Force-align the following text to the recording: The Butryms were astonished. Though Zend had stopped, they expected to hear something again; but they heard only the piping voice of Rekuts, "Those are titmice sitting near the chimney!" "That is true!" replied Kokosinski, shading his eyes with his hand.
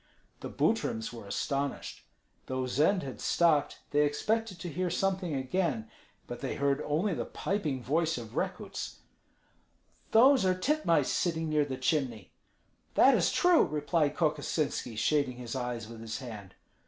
The 0.39 0.49
Butryms 0.49 1.13
were 1.13 1.27
astonished. 1.27 2.03
Though 2.47 2.65
Zend 2.65 3.03
had 3.03 3.21
stopped, 3.21 3.81
they 3.91 4.03
expected 4.03 4.57
to 4.61 4.67
hear 4.67 4.89
something 4.89 5.35
again; 5.35 5.91
but 6.25 6.39
they 6.39 6.55
heard 6.55 6.81
only 6.87 7.13
the 7.13 7.23
piping 7.23 7.83
voice 7.83 8.17
of 8.17 8.35
Rekuts, 8.35 9.01
"Those 10.09 10.43
are 10.43 10.55
titmice 10.57 11.11
sitting 11.11 11.49
near 11.49 11.65
the 11.65 11.77
chimney!" 11.77 12.33
"That 12.95 13.13
is 13.15 13.31
true!" 13.31 13.63
replied 13.63 14.15
Kokosinski, 14.15 14.95
shading 14.97 15.37
his 15.37 15.55
eyes 15.55 15.87
with 15.87 16.01
his 16.01 16.17
hand. 16.17 16.55